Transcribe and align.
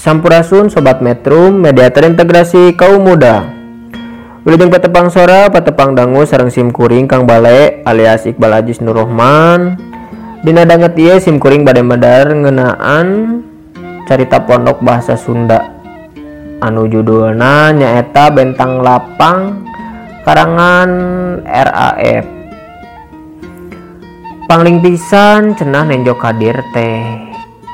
Sampurasun 0.00 0.72
Sobat 0.72 1.04
Metro, 1.04 1.52
mediator 1.52 2.08
integrasi 2.08 2.72
kaum 2.72 3.04
muda. 3.04 3.52
Wilujeng 4.48 4.72
Patepang 4.72 5.12
Sora, 5.12 5.52
Patepang 5.52 5.92
Dangu, 5.92 6.24
sarang 6.24 6.48
Sim 6.48 6.72
Kuring, 6.72 7.04
Kang 7.04 7.28
Bale, 7.28 7.84
alias 7.84 8.24
Iqbal 8.24 8.64
Ajis 8.64 8.80
Nurrohman. 8.80 9.76
Dina 10.40 10.64
danget 10.64 10.96
ieu 10.96 11.20
Sim 11.20 11.36
Kuring 11.36 11.68
Badai 11.68 11.84
medar 11.84 12.32
ngeunaan 12.32 13.08
carita 14.08 14.40
pondok 14.40 14.80
bahasa 14.80 15.20
Sunda. 15.20 15.68
Anu 16.64 16.88
judulna 16.88 17.68
nyaeta 17.76 18.32
Bentang 18.32 18.80
Lapang 18.80 19.68
karangan 20.24 20.90
RAF. 21.44 22.24
Pangling 24.48 24.80
pisan 24.80 25.52
cenah 25.52 25.84
nenjo 25.84 26.16
kadir 26.16 26.56
teh. 26.72 27.28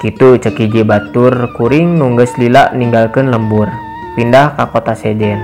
gitu 0.05 0.37
cekiji 0.37 0.85
Batur 0.85 1.33
kuring 1.57 1.97
mengges 1.97 2.37
lila 2.37 2.69
meninggalkan 2.77 3.31
lembur 3.33 3.65
pindah 4.13 4.53
Ka 4.53 4.69
kota 4.69 4.93
sejen 4.93 5.41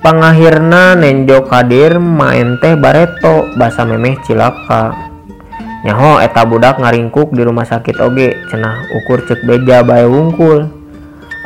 pengahirnanenjo 0.00 1.44
Kadir 1.44 2.00
main 2.00 2.56
teh 2.64 2.72
bareto 2.80 3.44
basa 3.60 3.84
Memecilakanyaho 3.84 6.24
Eeta 6.24 6.48
budak 6.48 6.80
ngaringkuk 6.80 7.28
di 7.36 7.44
rumah 7.44 7.68
sakit 7.68 8.00
Oge 8.00 8.32
cenah 8.48 8.88
ukur 9.04 9.20
Cuk 9.28 9.44
beja 9.44 9.84
bay 9.84 10.08
ungkul 10.08 10.64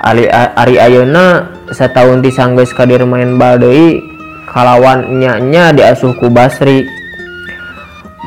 Ali 0.05 0.28
Ari 0.31 0.77
Auna 0.78 1.48
setahun 1.75 2.20
di 2.22 2.28
sanggekadir 2.31 3.03
main 3.09 3.34
Baldo 3.41 3.72
kalauannyanya 4.53 5.72
dia 5.75 5.91
suku 5.97 6.28
Basri 6.31 6.84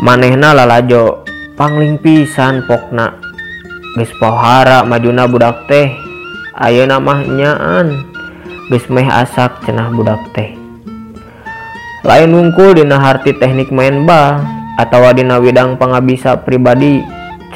manehna 0.03 0.51
Lalajopangglimpisan 0.57 2.65
Pona 2.67 3.13
Pohara 4.05 4.85
Majuna 4.85 5.25
Budakte 5.25 5.97
Ayo 6.53 6.85
nanyaan 6.85 7.97
bis 8.69 8.85
Me 8.93 9.01
asak 9.09 9.65
cenah 9.65 9.89
Budakte 9.89 10.53
lain 12.05 12.31
ungkul 12.37 12.77
Dinaharti 12.77 13.33
teknik 13.41 13.73
mainbah 13.73 14.37
atau 14.77 15.01
Di 15.17 15.25
Widangpangbisa 15.25 16.45
pribadi 16.45 17.01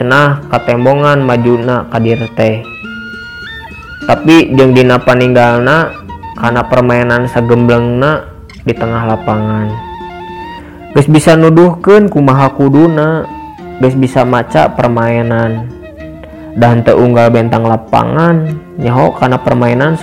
cenah 0.01 0.41
katembongan 0.49 1.21
Majuna 1.21 1.85
Kadir 1.93 2.25
teh 2.33 2.65
tapi 4.01 4.49
yang 4.57 4.73
dinapa 4.73 5.13
meninggalnak 5.13 5.93
karena 6.41 6.61
permainan 6.65 7.29
segemblengnak 7.29 8.33
di 8.65 8.73
tengah 8.73 9.05
lapangan 9.13 9.67
Be 10.97 11.05
bisa 11.07 11.37
nuduh 11.39 11.77
ke 11.85 12.01
kumakuduna 12.11 13.23
bis 13.79 13.93
bisa 13.95 14.27
maca 14.27 14.67
permainan. 14.75 15.71
dan 16.57 16.83
teunggal 16.83 17.31
bentang 17.31 17.63
lapangan 17.67 18.51
nyaho 18.75 19.13
karena 19.15 19.37
permainan 19.39 19.93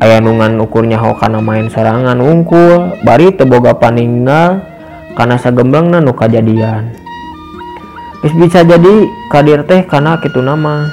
Ayanungan 0.00 0.56
ukurnya 0.64 0.96
ukurnyaho 0.96 1.10
karena 1.20 1.40
main 1.44 1.68
serangan 1.68 2.16
wungkul 2.24 2.96
bari 3.04 3.32
teboga 3.36 3.76
paninggal 3.76 4.64
karena 5.16 5.36
sagembangna 5.36 6.00
nu 6.00 6.12
kejadian 6.16 6.92
Is 8.24 8.32
bisa 8.36 8.64
jadi 8.64 9.08
kadir 9.32 9.60
teh 9.68 9.84
karena 9.84 10.16
kitu 10.20 10.40
nama 10.44 10.88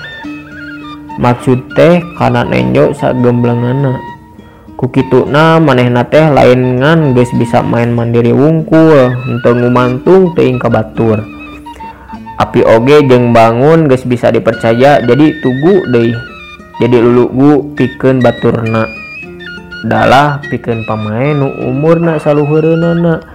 maksud 1.19 1.71
teh 1.75 2.03
karena 2.19 2.43
nenjo 2.47 2.91
Kukitu 4.77 5.25
na 5.25 5.57
manehna 5.57 6.05
teh 6.05 6.29
lain 6.29 6.77
ngan 6.77 7.17
guys 7.17 7.33
bisa 7.33 7.65
main 7.65 7.89
mandiri 7.97 8.29
wungkul 8.29 9.09
untuk 9.25 9.57
ngumantung 9.57 10.37
teing 10.37 10.61
kabatur 10.61 11.17
batur 11.25 11.36
tapi 12.37 12.61
oge 12.69 13.01
jeng 13.09 13.33
bangun 13.33 13.89
guys 13.89 14.05
bisa 14.05 14.29
dipercaya 14.29 15.01
jadi 15.01 15.25
tugu 15.41 15.81
De 15.89 16.13
jadi 16.77 17.01
lu 17.01 17.25
Bu 17.33 17.73
piken 17.73 18.21
Baturna 18.21 18.85
Da 19.85 20.37
piken 20.49 20.85
pemain 20.85 21.37
umur 21.65 21.97
na 21.97 22.21
selaluhurnage 22.21 23.25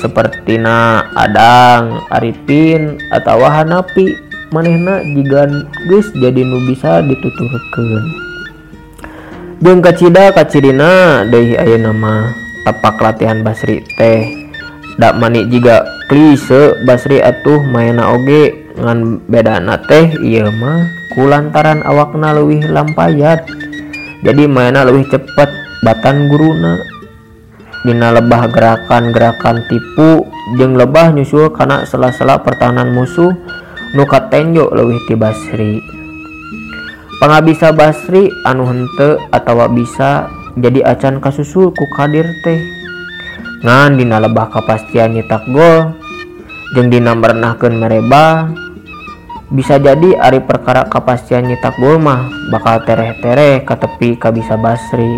seperti 0.00 0.60
na 0.60 1.08
Adang 1.16 2.04
Aripin 2.12 3.00
atau 3.12 3.40
Wahanapi 3.40 4.12
manehna 4.52 5.00
gig 5.16 5.28
guys 5.88 6.08
jadi 6.20 6.40
nu 6.44 6.60
bisa 6.68 7.00
ditutup 7.04 7.48
ke 7.72 7.80
je 9.58 9.72
kada 9.80 10.24
kaciina 10.36 11.24
De 11.32 11.40
nama 11.80 12.28
tepak 12.68 12.96
latihan 13.00 13.40
Basri 13.40 13.80
teh 13.96 14.47
dak 14.98 15.14
manik 15.16 15.46
juga 15.48 15.86
klise 16.10 16.74
Basri 16.82 17.22
atuh 17.22 17.62
maina 17.62 18.12
oge 18.12 18.50
ngan 18.82 19.22
na 19.62 19.78
teh 19.86 20.10
iya 20.26 20.50
mah 20.50 20.82
kulantaran 21.14 21.86
awakna 21.86 22.34
lebih 22.34 22.66
lampayat 22.68 23.46
jadi 24.26 24.50
maina 24.50 24.82
lebih 24.82 25.06
cepet 25.08 25.48
batan 25.86 26.26
guruna 26.28 26.98
Dina 27.86 28.10
lebah 28.10 28.50
gerakan-gerakan 28.50 29.62
tipu 29.70 30.26
jeng 30.58 30.74
lebah 30.74 31.14
nyusul 31.14 31.46
karena 31.54 31.86
sela-sela 31.86 32.34
pertahanan 32.42 32.90
musuh 32.90 33.30
nuka 33.94 34.18
tenjo 34.34 34.66
lebih 34.74 34.98
ti 35.06 35.14
Basri 35.14 35.78
pengabisa 37.22 37.70
Basri 37.70 38.26
anu 38.42 38.66
hente 38.66 39.22
atau 39.30 39.54
bisa 39.70 40.26
jadi 40.58 40.90
acan 40.90 41.22
kasusul 41.22 41.70
ku 41.70 41.86
Kadir 41.94 42.26
teh 42.42 42.58
Nadina 43.62 44.22
lebah 44.22 44.50
kapastian 44.52 45.18
nyitak 45.18 45.46
go 45.50 45.92
Genndi 46.76 47.00
na 47.00 47.16
bernaken 47.16 47.80
mereba 47.80 48.46
bisa 49.48 49.80
jadi 49.80 50.12
Ari 50.20 50.44
perkara 50.44 50.84
kapastian 50.92 51.48
nyitak 51.48 51.80
go 51.80 51.96
mah 51.96 52.28
bakal 52.52 52.84
tereh-tere 52.84 53.64
ka 53.64 53.74
tepi 53.80 54.20
Ka 54.20 54.28
bisa 54.28 54.60
basri 54.60 55.08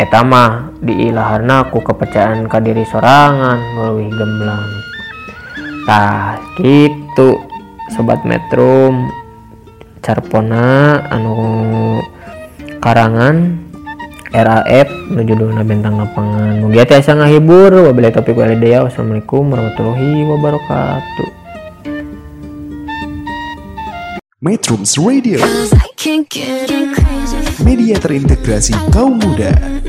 etmah 0.00 0.72
diilahhanaku 0.82 1.78
kepecaan 1.84 2.48
kadiri 2.48 2.86
sorangan 2.88 3.58
melalui 3.76 4.08
Gemblang 4.08 4.64
gitu 6.58 7.36
sobat 7.96 8.20
metrum 8.26 9.08
carpona 10.00 11.02
anu 11.14 12.02
karangan. 12.80 13.67
RAF 14.32 14.88
menuju 15.08 15.38
zona 15.48 15.64
bentang 15.64 15.96
lapangan. 15.96 16.60
Mugi 16.68 16.76
hati 16.84 17.00
asa 17.00 17.16
ya, 17.16 17.24
ngahibur. 17.24 17.72
Wabillahi 17.88 18.12
taufiq 18.12 18.36
wal 18.36 18.52
Wassalamualaikum 18.60 19.48
warahmatullahi 19.56 20.24
wabarakatuh. 20.28 21.26
Metrums 24.38 24.94
Radio 25.02 25.42
Media 27.58 27.96
terintegrasi 27.98 28.74
kaum 28.94 29.18
muda 29.18 29.82